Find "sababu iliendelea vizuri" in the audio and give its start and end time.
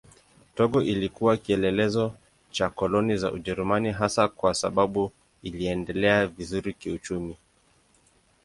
4.53-6.73